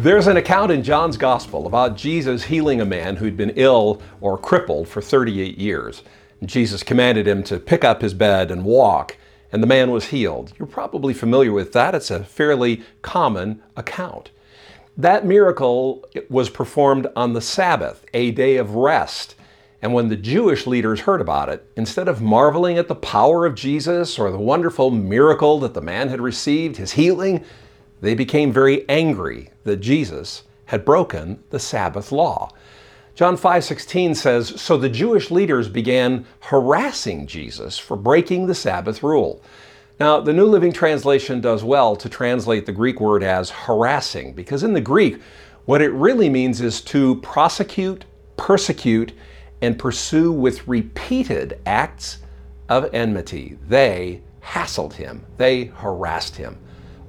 There's 0.00 0.28
an 0.28 0.36
account 0.36 0.70
in 0.70 0.84
John's 0.84 1.16
Gospel 1.16 1.66
about 1.66 1.96
Jesus 1.96 2.44
healing 2.44 2.80
a 2.80 2.84
man 2.84 3.16
who'd 3.16 3.36
been 3.36 3.52
ill 3.56 4.00
or 4.20 4.38
crippled 4.38 4.86
for 4.86 5.02
38 5.02 5.58
years. 5.58 6.04
Jesus 6.44 6.84
commanded 6.84 7.26
him 7.26 7.42
to 7.42 7.58
pick 7.58 7.82
up 7.82 8.00
his 8.00 8.14
bed 8.14 8.52
and 8.52 8.64
walk, 8.64 9.16
and 9.50 9.60
the 9.60 9.66
man 9.66 9.90
was 9.90 10.06
healed. 10.06 10.52
You're 10.56 10.68
probably 10.68 11.12
familiar 11.12 11.50
with 11.50 11.72
that. 11.72 11.96
It's 11.96 12.12
a 12.12 12.22
fairly 12.22 12.84
common 13.02 13.60
account. 13.76 14.30
That 14.96 15.26
miracle 15.26 16.06
was 16.30 16.48
performed 16.48 17.08
on 17.16 17.32
the 17.32 17.40
Sabbath, 17.40 18.06
a 18.14 18.30
day 18.30 18.56
of 18.56 18.76
rest. 18.76 19.34
And 19.82 19.92
when 19.92 20.10
the 20.10 20.16
Jewish 20.16 20.64
leaders 20.64 21.00
heard 21.00 21.20
about 21.20 21.48
it, 21.48 21.68
instead 21.74 22.06
of 22.06 22.22
marveling 22.22 22.78
at 22.78 22.86
the 22.86 22.94
power 22.94 23.44
of 23.44 23.56
Jesus 23.56 24.16
or 24.16 24.30
the 24.30 24.38
wonderful 24.38 24.92
miracle 24.92 25.58
that 25.58 25.74
the 25.74 25.80
man 25.80 26.08
had 26.08 26.20
received, 26.20 26.76
his 26.76 26.92
healing, 26.92 27.44
they 28.00 28.14
became 28.14 28.52
very 28.52 28.88
angry 28.88 29.50
that 29.64 29.76
Jesus 29.76 30.44
had 30.66 30.84
broken 30.84 31.42
the 31.50 31.58
Sabbath 31.58 32.12
law. 32.12 32.50
John 33.14 33.36
5:16 33.36 34.14
says, 34.14 34.60
"So 34.60 34.76
the 34.76 34.88
Jewish 34.88 35.30
leaders 35.30 35.68
began 35.68 36.24
harassing 36.40 37.26
Jesus 37.26 37.78
for 37.78 37.96
breaking 37.96 38.46
the 38.46 38.54
Sabbath 38.54 39.02
rule." 39.02 39.42
Now, 39.98 40.20
the 40.20 40.32
New 40.32 40.46
Living 40.46 40.72
Translation 40.72 41.40
does 41.40 41.64
well 41.64 41.96
to 41.96 42.08
translate 42.08 42.66
the 42.66 42.72
Greek 42.72 43.00
word 43.00 43.24
as 43.24 43.50
harassing 43.50 44.34
because 44.34 44.62
in 44.62 44.74
the 44.74 44.80
Greek, 44.80 45.20
what 45.64 45.82
it 45.82 45.92
really 45.92 46.28
means 46.28 46.60
is 46.60 46.80
to 46.82 47.16
prosecute, 47.16 48.04
persecute, 48.36 49.12
and 49.60 49.76
pursue 49.76 50.30
with 50.30 50.68
repeated 50.68 51.58
acts 51.66 52.18
of 52.68 52.88
enmity. 52.92 53.58
They 53.68 54.20
hassled 54.40 54.92
him. 54.92 55.24
They 55.36 55.72
harassed 55.74 56.36
him 56.36 56.58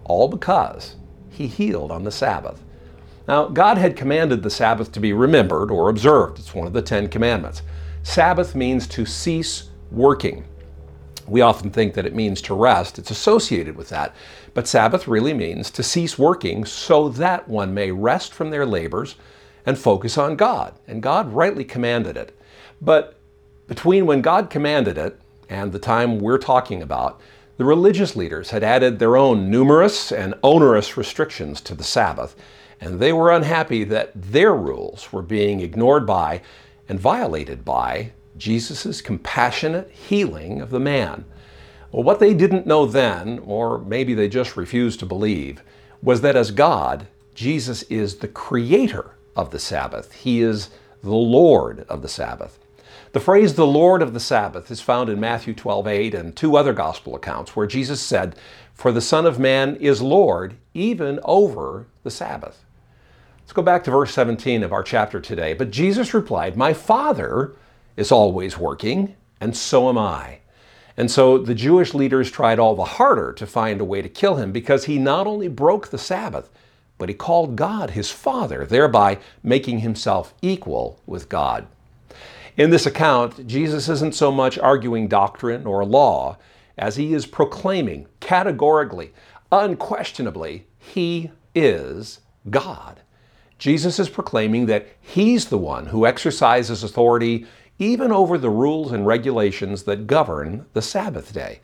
all 0.09 0.27
because 0.27 0.97
he 1.29 1.47
healed 1.47 1.91
on 1.91 2.03
the 2.03 2.11
Sabbath. 2.11 2.61
Now, 3.27 3.47
God 3.47 3.77
had 3.77 3.95
commanded 3.95 4.43
the 4.43 4.49
Sabbath 4.49 4.91
to 4.91 4.99
be 4.99 5.13
remembered 5.13 5.71
or 5.71 5.89
observed. 5.89 6.39
It's 6.39 6.53
one 6.53 6.67
of 6.67 6.73
the 6.73 6.81
Ten 6.81 7.07
Commandments. 7.07 7.61
Sabbath 8.01 8.55
means 8.55 8.87
to 8.87 9.05
cease 9.05 9.69
working. 9.91 10.45
We 11.27 11.41
often 11.41 11.69
think 11.69 11.93
that 11.93 12.07
it 12.07 12.15
means 12.15 12.41
to 12.41 12.55
rest. 12.55 12.97
It's 12.97 13.11
associated 13.11 13.75
with 13.75 13.89
that. 13.89 14.15
But 14.55 14.67
Sabbath 14.67 15.07
really 15.07 15.33
means 15.33 15.69
to 15.71 15.83
cease 15.83 16.17
working 16.17 16.65
so 16.65 17.07
that 17.09 17.47
one 17.47 17.73
may 17.73 17.91
rest 17.91 18.33
from 18.33 18.49
their 18.49 18.65
labors 18.65 19.15
and 19.63 19.77
focus 19.77 20.17
on 20.17 20.35
God. 20.35 20.73
And 20.87 21.03
God 21.03 21.31
rightly 21.31 21.63
commanded 21.63 22.17
it. 22.17 22.35
But 22.81 23.19
between 23.67 24.07
when 24.07 24.21
God 24.21 24.49
commanded 24.49 24.97
it 24.97 25.21
and 25.49 25.71
the 25.71 25.77
time 25.77 26.17
we're 26.17 26.39
talking 26.39 26.81
about, 26.81 27.21
the 27.59 27.65
religious 27.65 28.15
leaders 28.15 28.51
had 28.51 28.63
added 28.63 28.99
their 28.99 29.17
own 29.17 29.51
numerous 29.51 30.13
and 30.13 30.33
onerous 30.41 30.95
restrictions 30.95 31.59
to 31.59 31.75
the 31.75 31.83
Sabbath, 31.83 32.33
and 32.79 33.01
they 33.01 33.11
were 33.11 33.33
unhappy 33.33 33.83
that 33.83 34.13
their 34.15 34.55
rules 34.55 35.11
were 35.11 35.21
being 35.21 35.59
ignored 35.59 36.05
by 36.05 36.41
and 36.87 36.97
violated 36.97 37.65
by 37.65 38.13
Jesus' 38.37 39.01
compassionate 39.01 39.91
healing 39.91 40.61
of 40.61 40.69
the 40.69 40.79
man. 40.79 41.25
Well, 41.91 42.03
what 42.03 42.21
they 42.21 42.33
didn't 42.33 42.65
know 42.65 42.85
then, 42.85 43.39
or 43.39 43.79
maybe 43.79 44.13
they 44.13 44.29
just 44.29 44.55
refused 44.55 45.01
to 45.01 45.05
believe, 45.05 45.61
was 46.01 46.21
that 46.21 46.37
as 46.37 46.51
God, 46.51 47.07
Jesus 47.35 47.83
is 47.83 48.19
the 48.19 48.29
creator 48.29 49.15
of 49.35 49.51
the 49.51 49.59
Sabbath. 49.59 50.13
He 50.13 50.39
is 50.39 50.69
the 51.03 51.09
Lord 51.09 51.85
of 51.89 52.03
the 52.03 52.07
Sabbath. 52.07 52.57
The 53.11 53.19
phrase 53.19 53.55
the 53.55 53.65
Lord 53.65 54.03
of 54.03 54.13
the 54.13 54.19
Sabbath 54.19 54.69
is 54.69 54.81
found 54.81 55.09
in 55.09 55.19
Matthew 55.19 55.55
12 55.55 55.87
8 55.87 56.13
and 56.13 56.35
two 56.35 56.55
other 56.55 56.73
gospel 56.73 57.15
accounts 57.15 57.55
where 57.55 57.65
Jesus 57.65 57.99
said, 57.99 58.35
For 58.75 58.91
the 58.91 59.01
Son 59.01 59.25
of 59.25 59.39
Man 59.39 59.77
is 59.77 59.99
Lord 59.99 60.57
even 60.75 61.19
over 61.23 61.87
the 62.03 62.11
Sabbath. 62.11 62.63
Let's 63.39 63.51
go 63.51 63.63
back 63.63 63.83
to 63.85 63.91
verse 63.91 64.13
17 64.13 64.61
of 64.61 64.71
our 64.71 64.83
chapter 64.83 65.19
today. 65.19 65.53
But 65.55 65.71
Jesus 65.71 66.13
replied, 66.13 66.55
My 66.55 66.71
Father 66.71 67.55
is 67.97 68.11
always 68.11 68.59
working, 68.59 69.15
and 69.41 69.57
so 69.57 69.89
am 69.89 69.97
I. 69.97 70.41
And 70.95 71.09
so 71.09 71.39
the 71.39 71.55
Jewish 71.55 71.95
leaders 71.95 72.29
tried 72.29 72.59
all 72.59 72.75
the 72.75 72.83
harder 72.83 73.33
to 73.33 73.47
find 73.47 73.81
a 73.81 73.85
way 73.85 74.03
to 74.03 74.09
kill 74.09 74.35
him 74.35 74.51
because 74.51 74.85
he 74.85 74.99
not 74.99 75.25
only 75.25 75.47
broke 75.47 75.87
the 75.87 75.97
Sabbath, 75.97 76.51
but 76.99 77.09
he 77.09 77.15
called 77.15 77.55
God 77.55 77.89
his 77.89 78.11
Father, 78.11 78.67
thereby 78.67 79.17
making 79.41 79.79
himself 79.79 80.35
equal 80.43 80.99
with 81.07 81.27
God. 81.27 81.65
In 82.57 82.69
this 82.69 82.85
account, 82.85 83.47
Jesus 83.47 83.89
isn't 83.89 84.15
so 84.15 84.31
much 84.31 84.57
arguing 84.57 85.07
doctrine 85.07 85.65
or 85.65 85.85
law 85.85 86.37
as 86.77 86.95
he 86.95 87.13
is 87.13 87.25
proclaiming 87.25 88.07
categorically, 88.19 89.13
unquestionably, 89.51 90.65
he 90.77 91.31
is 91.53 92.19
God. 92.49 93.01
Jesus 93.57 93.99
is 93.99 94.09
proclaiming 94.09 94.65
that 94.67 94.87
he's 95.01 95.47
the 95.47 95.57
one 95.57 95.87
who 95.87 96.05
exercises 96.05 96.83
authority 96.83 97.45
even 97.77 98.11
over 98.11 98.37
the 98.37 98.49
rules 98.49 98.91
and 98.91 99.05
regulations 99.05 99.83
that 99.83 100.07
govern 100.07 100.65
the 100.73 100.81
Sabbath 100.81 101.33
day. 101.33 101.59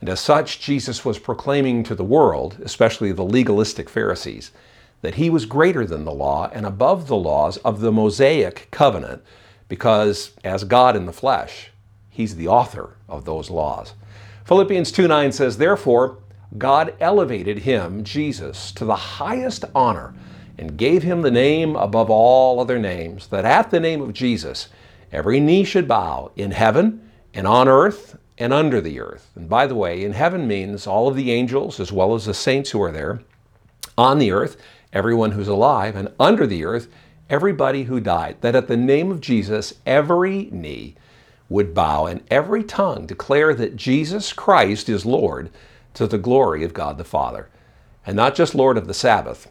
And 0.00 0.08
as 0.08 0.20
such, 0.20 0.60
Jesus 0.60 1.04
was 1.04 1.18
proclaiming 1.18 1.82
to 1.84 1.94
the 1.94 2.04
world, 2.04 2.58
especially 2.62 3.12
the 3.12 3.24
legalistic 3.24 3.88
Pharisees, 3.88 4.50
that 5.02 5.14
he 5.14 5.30
was 5.30 5.46
greater 5.46 5.86
than 5.86 6.04
the 6.04 6.12
law 6.12 6.50
and 6.52 6.66
above 6.66 7.06
the 7.06 7.16
laws 7.16 7.56
of 7.58 7.80
the 7.80 7.92
Mosaic 7.92 8.68
covenant 8.70 9.22
because 9.68 10.32
as 10.44 10.64
God 10.64 10.96
in 10.96 11.06
the 11.06 11.12
flesh, 11.12 11.70
He's 12.10 12.36
the 12.36 12.48
author 12.48 12.96
of 13.08 13.24
those 13.24 13.50
laws. 13.50 13.92
Philippians 14.44 14.90
2 14.92 15.06
9 15.06 15.32
says, 15.32 15.58
Therefore, 15.58 16.18
God 16.56 16.94
elevated 17.00 17.58
him, 17.58 18.04
Jesus, 18.04 18.72
to 18.72 18.84
the 18.84 18.96
highest 18.96 19.64
honor 19.74 20.14
and 20.56 20.78
gave 20.78 21.02
him 21.02 21.22
the 21.22 21.30
name 21.30 21.76
above 21.76 22.08
all 22.08 22.60
other 22.60 22.78
names, 22.78 23.26
that 23.26 23.44
at 23.44 23.70
the 23.70 23.80
name 23.80 24.00
of 24.00 24.14
Jesus 24.14 24.68
every 25.12 25.40
knee 25.40 25.64
should 25.64 25.86
bow 25.86 26.30
in 26.36 26.52
heaven 26.52 27.10
and 27.34 27.46
on 27.46 27.68
earth 27.68 28.16
and 28.38 28.52
under 28.52 28.80
the 28.80 29.00
earth. 29.00 29.30
And 29.34 29.48
by 29.48 29.66
the 29.66 29.74
way, 29.74 30.04
in 30.04 30.12
heaven 30.12 30.46
means 30.46 30.86
all 30.86 31.08
of 31.08 31.16
the 31.16 31.32
angels 31.32 31.80
as 31.80 31.92
well 31.92 32.14
as 32.14 32.26
the 32.26 32.34
saints 32.34 32.70
who 32.70 32.82
are 32.82 32.92
there. 32.92 33.20
On 33.98 34.18
the 34.18 34.30
earth, 34.30 34.56
everyone 34.92 35.32
who's 35.32 35.48
alive, 35.48 35.96
and 35.96 36.12
under 36.20 36.46
the 36.46 36.64
earth, 36.64 36.88
everybody 37.28 37.84
who 37.84 38.00
died, 38.00 38.36
that 38.40 38.54
at 38.54 38.68
the 38.68 38.76
name 38.76 39.10
of 39.10 39.20
Jesus, 39.20 39.74
every 39.84 40.48
knee 40.52 40.94
would 41.48 41.74
bow 41.74 42.06
and 42.06 42.22
every 42.30 42.64
tongue 42.64 43.06
declare 43.06 43.54
that 43.54 43.76
Jesus 43.76 44.32
Christ 44.32 44.88
is 44.88 45.06
Lord 45.06 45.50
to 45.94 46.06
the 46.06 46.18
glory 46.18 46.64
of 46.64 46.74
God 46.74 46.98
the 46.98 47.04
Father. 47.04 47.48
And 48.04 48.16
not 48.16 48.34
just 48.34 48.54
Lord 48.54 48.76
of 48.76 48.86
the 48.86 48.94
Sabbath, 48.94 49.50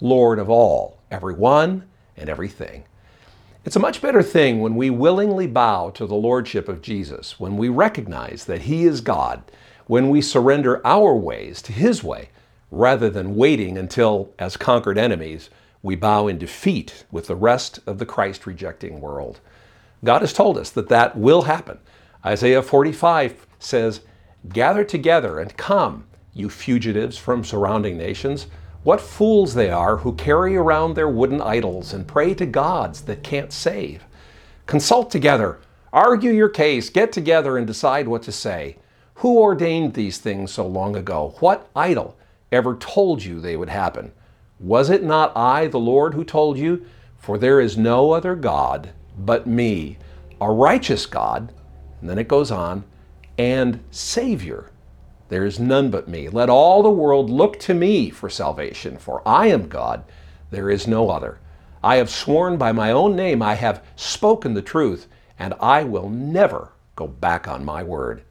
Lord 0.00 0.38
of 0.38 0.50
all, 0.50 0.98
everyone 1.10 1.84
and 2.16 2.28
everything. 2.28 2.84
It's 3.64 3.76
a 3.76 3.80
much 3.80 4.02
better 4.02 4.22
thing 4.22 4.60
when 4.60 4.76
we 4.76 4.90
willingly 4.90 5.46
bow 5.46 5.90
to 5.90 6.06
the 6.06 6.14
Lordship 6.14 6.68
of 6.68 6.82
Jesus, 6.82 7.40
when 7.40 7.56
we 7.56 7.70
recognize 7.70 8.44
that 8.44 8.62
He 8.62 8.84
is 8.84 9.00
God, 9.00 9.42
when 9.86 10.10
we 10.10 10.20
surrender 10.20 10.86
our 10.86 11.14
ways 11.14 11.62
to 11.62 11.72
His 11.72 12.04
way, 12.04 12.28
rather 12.70 13.08
than 13.08 13.36
waiting 13.36 13.78
until, 13.78 14.34
as 14.38 14.58
conquered 14.58 14.98
enemies, 14.98 15.48
we 15.84 15.94
bow 15.94 16.26
in 16.26 16.38
defeat 16.38 17.04
with 17.12 17.26
the 17.26 17.36
rest 17.36 17.78
of 17.86 17.98
the 17.98 18.06
Christ 18.06 18.46
rejecting 18.46 19.02
world. 19.02 19.40
God 20.02 20.22
has 20.22 20.32
told 20.32 20.56
us 20.56 20.70
that 20.70 20.88
that 20.88 21.14
will 21.14 21.42
happen. 21.42 21.78
Isaiah 22.24 22.62
45 22.62 23.46
says, 23.58 24.00
Gather 24.48 24.82
together 24.82 25.38
and 25.38 25.54
come, 25.58 26.06
you 26.32 26.48
fugitives 26.48 27.18
from 27.18 27.44
surrounding 27.44 27.98
nations. 27.98 28.46
What 28.82 28.98
fools 28.98 29.52
they 29.52 29.68
are 29.68 29.98
who 29.98 30.14
carry 30.14 30.56
around 30.56 30.94
their 30.94 31.08
wooden 31.08 31.42
idols 31.42 31.92
and 31.92 32.08
pray 32.08 32.32
to 32.32 32.46
gods 32.46 33.02
that 33.02 33.22
can't 33.22 33.52
save. 33.52 34.04
Consult 34.64 35.10
together, 35.10 35.58
argue 35.92 36.32
your 36.32 36.48
case, 36.48 36.88
get 36.88 37.12
together 37.12 37.58
and 37.58 37.66
decide 37.66 38.08
what 38.08 38.22
to 38.22 38.32
say. 38.32 38.78
Who 39.16 39.38
ordained 39.38 39.92
these 39.92 40.16
things 40.16 40.50
so 40.50 40.66
long 40.66 40.96
ago? 40.96 41.34
What 41.40 41.68
idol 41.76 42.16
ever 42.50 42.74
told 42.74 43.22
you 43.22 43.38
they 43.38 43.56
would 43.56 43.68
happen? 43.68 44.12
Was 44.64 44.88
it 44.88 45.04
not 45.04 45.36
I, 45.36 45.66
the 45.66 45.78
Lord, 45.78 46.14
who 46.14 46.24
told 46.24 46.56
you? 46.56 46.86
For 47.18 47.36
there 47.36 47.60
is 47.60 47.76
no 47.76 48.12
other 48.12 48.34
God 48.34 48.94
but 49.18 49.46
me, 49.46 49.98
a 50.40 50.50
righteous 50.50 51.04
God. 51.04 51.52
And 52.00 52.08
then 52.08 52.16
it 52.16 52.28
goes 52.28 52.50
on, 52.50 52.84
and 53.36 53.84
Savior. 53.90 54.70
There 55.28 55.44
is 55.44 55.60
none 55.60 55.90
but 55.90 56.08
me. 56.08 56.30
Let 56.30 56.48
all 56.48 56.82
the 56.82 56.88
world 56.88 57.28
look 57.28 57.60
to 57.60 57.74
me 57.74 58.08
for 58.08 58.30
salvation, 58.30 58.96
for 58.96 59.20
I 59.28 59.48
am 59.48 59.68
God, 59.68 60.02
there 60.50 60.70
is 60.70 60.86
no 60.86 61.10
other. 61.10 61.40
I 61.82 61.96
have 61.96 62.08
sworn 62.08 62.56
by 62.56 62.72
my 62.72 62.90
own 62.90 63.14
name, 63.14 63.42
I 63.42 63.56
have 63.56 63.84
spoken 63.96 64.54
the 64.54 64.62
truth, 64.62 65.08
and 65.38 65.52
I 65.60 65.84
will 65.84 66.08
never 66.08 66.72
go 66.96 67.06
back 67.06 67.46
on 67.46 67.66
my 67.66 67.82
word. 67.82 68.22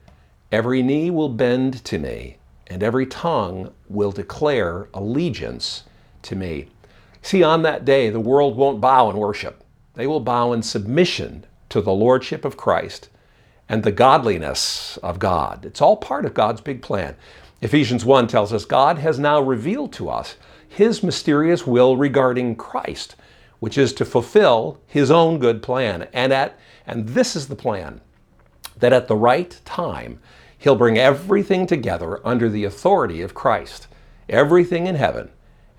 Every 0.51 0.81
knee 0.81 1.11
will 1.11 1.29
bend 1.29 1.85
to 1.85 1.99
me, 1.99 2.37
and 2.65 2.81
every 2.81 3.05
tongue 3.05 3.71
will 3.87 4.11
declare 4.11 4.87
allegiance 4.95 5.83
to 6.23 6.35
me. 6.35 6.67
See, 7.21 7.41
on 7.41 7.61
that 7.61 7.85
day, 7.85 8.09
the 8.09 8.19
world 8.19 8.57
won't 8.57 8.81
bow 8.81 9.09
in 9.09 9.17
worship. 9.17 9.63
They 9.93 10.07
will 10.07 10.19
bow 10.19 10.51
in 10.51 10.61
submission 10.61 11.45
to 11.69 11.81
the 11.81 11.93
Lordship 11.93 12.43
of 12.43 12.57
Christ 12.57 13.09
and 13.69 13.83
the 13.83 13.91
godliness 13.91 14.97
of 14.97 15.19
God. 15.19 15.65
It's 15.65 15.81
all 15.81 15.95
part 15.95 16.25
of 16.25 16.33
God's 16.33 16.61
big 16.61 16.81
plan. 16.81 17.15
Ephesians 17.61 18.03
1 18.03 18.27
tells 18.27 18.51
us 18.51 18.65
God 18.65 18.97
has 18.97 19.17
now 19.17 19.39
revealed 19.39 19.93
to 19.93 20.09
us 20.09 20.35
His 20.67 21.01
mysterious 21.01 21.65
will 21.65 21.95
regarding 21.95 22.57
Christ, 22.57 23.15
which 23.59 23.77
is 23.77 23.93
to 23.93 24.05
fulfill 24.05 24.81
His 24.85 25.09
own 25.09 25.39
good 25.39 25.63
plan. 25.63 26.09
And, 26.11 26.33
at, 26.33 26.59
and 26.85 27.07
this 27.09 27.37
is 27.37 27.47
the 27.47 27.55
plan 27.55 28.01
that 28.77 28.91
at 28.91 29.07
the 29.07 29.15
right 29.15 29.59
time, 29.63 30.19
He'll 30.57 30.75
bring 30.75 30.97
everything 30.97 31.65
together 31.67 32.25
under 32.27 32.49
the 32.49 32.65
authority 32.65 33.21
of 33.21 33.33
Christ, 33.33 33.87
everything 34.27 34.87
in 34.87 34.95
heaven 34.95 35.29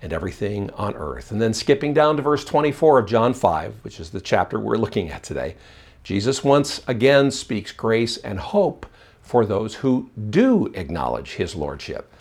and 0.05 0.13
everything 0.13 0.69
on 0.75 0.93
earth. 0.93 1.31
And 1.31 1.41
then 1.41 1.51
skipping 1.51 1.91
down 1.91 2.15
to 2.15 2.21
verse 2.21 2.45
24 2.45 2.99
of 2.99 3.07
John 3.07 3.33
5, 3.33 3.73
which 3.81 3.99
is 3.99 4.11
the 4.11 4.21
chapter 4.21 4.59
we're 4.59 4.77
looking 4.77 5.09
at 5.09 5.23
today, 5.23 5.55
Jesus 6.03 6.43
once 6.43 6.79
again 6.87 7.31
speaks 7.31 7.71
grace 7.71 8.17
and 8.17 8.39
hope 8.39 8.85
for 9.23 9.47
those 9.47 9.73
who 9.73 10.11
do 10.29 10.67
acknowledge 10.75 11.31
his 11.33 11.55
lordship. 11.55 12.13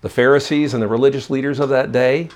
The 0.00 0.08
Pharisees 0.08 0.74
and 0.74 0.80
the 0.80 0.86
religious 0.86 1.28
leaders 1.28 1.58
of 1.58 1.70
that 1.70 1.90
day 1.90 2.28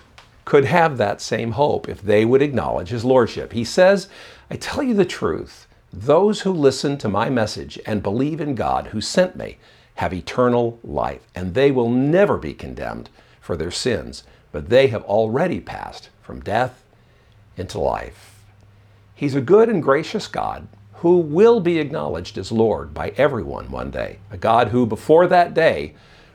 could 0.44 0.64
have 0.64 0.98
that 0.98 1.20
same 1.20 1.52
hope 1.52 1.88
if 1.88 2.02
they 2.02 2.24
would 2.24 2.42
acknowledge 2.42 2.88
his 2.88 3.04
lordship. 3.04 3.52
He 3.52 3.62
says, 3.62 4.08
I 4.50 4.56
tell 4.56 4.82
you 4.82 4.94
the 4.94 5.04
truth, 5.04 5.68
those 5.92 6.40
who 6.40 6.52
listen 6.52 6.98
to 6.98 7.08
my 7.08 7.30
message 7.30 7.78
and 7.86 8.02
believe 8.02 8.40
in 8.40 8.56
God 8.56 8.88
who 8.88 9.00
sent 9.00 9.36
me 9.36 9.58
have 9.94 10.12
eternal 10.12 10.80
life, 10.82 11.22
and 11.36 11.54
they 11.54 11.70
will 11.70 11.88
never 11.88 12.36
be 12.36 12.52
condemned 12.52 13.10
for 13.40 13.56
their 13.56 13.70
sins, 13.70 14.24
but 14.52 14.68
they 14.68 14.88
have 14.88 15.04
already 15.04 15.60
passed 15.60 16.10
from 16.22 16.40
death 16.40 16.84
into 17.56 17.78
life. 17.78 18.44
He's 19.14 19.34
a 19.34 19.40
good 19.40 19.68
and 19.68 19.82
gracious 19.82 20.26
God 20.26 20.68
who 20.94 21.18
will 21.18 21.60
be 21.60 21.78
acknowledged 21.78 22.38
as 22.38 22.50
Lord 22.50 22.92
by 22.92 23.10
everyone 23.16 23.70
one 23.70 23.90
day. 23.90 24.18
A 24.30 24.36
God 24.36 24.68
who, 24.68 24.86
before 24.86 25.26
that 25.28 25.54
day, 25.54 25.94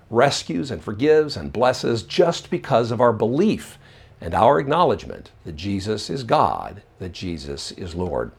rescues 0.10 0.72
and 0.72 0.82
forgives 0.82 1.36
and 1.36 1.52
blesses 1.52 2.04
just 2.04 2.50
because 2.50 2.92
of 2.92 3.02
our 3.02 3.14
belief 3.14 3.78
and 4.22 4.34
our 4.34 4.60
acknowledgement 4.60 5.32
that 5.44 5.56
Jesus 5.58 6.10
is 6.10 6.24
God, 6.24 6.82
that 7.00 7.12
Jesus 7.12 7.72
is 7.72 7.96
Lord. 7.96 8.32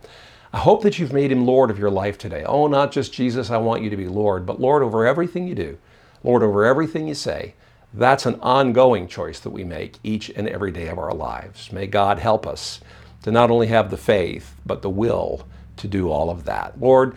I 0.53 0.59
hope 0.59 0.83
that 0.83 0.99
you've 0.99 1.13
made 1.13 1.33
him 1.33 1.45
Lord 1.45 1.71
of 1.71 1.79
your 1.79 1.91
life 1.91 2.17
today. 2.17 2.45
Oh, 2.45 2.69
not 2.69 2.93
just 2.93 3.13
Jesus, 3.13 3.51
I 3.51 3.59
want 3.59 3.83
you 3.83 3.91
to 3.91 3.97
be 3.97 4.07
Lord, 4.07 4.47
but 4.47 4.61
Lord 4.61 4.83
over 4.83 5.07
everything 5.07 5.47
you 5.47 5.55
do, 5.55 5.79
Lord 6.23 6.43
over 6.43 6.65
everything 6.65 7.09
you 7.09 7.15
say. 7.15 7.55
That's 7.97 8.27
an 8.27 8.41
ongoing 8.41 9.07
choice 9.07 9.39
that 9.41 9.51
we 9.51 9.63
make 9.63 9.99
each 10.03 10.29
and 10.31 10.49
every 10.49 10.73
day 10.73 10.89
of 10.89 10.99
our 10.99 11.15
lives. 11.15 11.71
May 11.73 11.87
God 11.87 12.19
help 12.19 12.45
us 12.45 12.81
to 13.23 13.31
not 13.31 13.53
only 13.53 13.69
have 13.69 13.91
the 13.91 13.97
faith, 13.97 14.57
but 14.67 14.83
the 14.83 14.91
will 14.91 15.47
to 15.77 15.87
do 15.87 16.11
all 16.11 16.29
of 16.29 16.45
that. 16.45 16.81
Lord, 16.81 17.17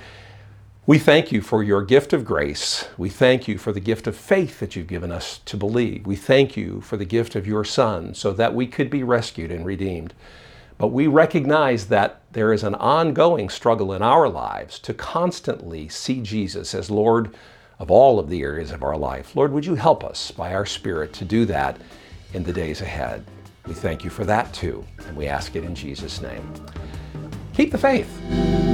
we 0.86 1.00
thank 1.00 1.32
you 1.32 1.42
for 1.42 1.64
your 1.64 1.82
gift 1.82 2.14
of 2.14 2.24
grace. 2.24 2.88
We 2.96 3.10
thank 3.10 3.48
you 3.48 3.58
for 3.58 3.74
the 3.74 3.80
gift 3.80 4.06
of 4.06 4.16
faith 4.16 4.60
that 4.60 4.76
you've 4.76 4.88
given 4.88 5.12
us 5.12 5.40
to 5.46 5.58
believe. 5.58 6.06
We 6.06 6.16
thank 6.16 6.56
you 6.56 6.80
for 6.82 6.96
the 6.96 7.06
gift 7.06 7.36
of 7.36 7.48
your 7.48 7.66
Son 7.66 8.14
so 8.14 8.32
that 8.34 8.54
we 8.54 8.68
could 8.68 8.90
be 8.90 9.04
rescued 9.04 9.52
and 9.52 9.66
redeemed. 9.66 10.14
But 10.78 10.90
we 10.90 11.08
recognize 11.08 11.88
that 11.88 12.22
there 12.32 12.54
is 12.54 12.64
an 12.64 12.76
ongoing 12.76 13.50
struggle 13.50 13.92
in 13.92 14.04
our 14.04 14.30
lives 14.30 14.78
to 14.80 14.94
constantly 14.94 15.90
see 15.90 16.22
Jesus 16.22 16.76
as 16.76 16.92
Lord 16.92 17.36
of 17.80 17.92
all 17.92 18.20
of 18.20 18.30
the 18.30 18.42
areas 18.42 18.72
of 18.72 18.84
our 18.84 18.98
life. 18.98 19.36
Lord, 19.36 19.52
would 19.52 19.66
you 19.66 19.76
help 19.76 20.04
us 20.04 20.32
by 20.32 20.54
our 20.54 20.66
Spirit 20.66 21.14
to 21.14 21.26
do 21.26 21.46
that 21.46 21.78
in 22.34 22.44
the 22.44 22.54
days 22.54 22.82
ahead? 22.82 23.24
We 23.68 23.74
thank 23.74 24.04
you 24.04 24.10
for 24.10 24.26
that 24.26 24.54
too, 24.54 24.86
and 25.08 25.16
we 25.16 25.28
ask 25.28 25.56
it 25.56 25.64
in 25.64 25.76
Jesus' 25.76 26.22
name. 26.22 26.54
Keep 27.54 27.72
the 27.72 27.78
faith. 27.78 28.67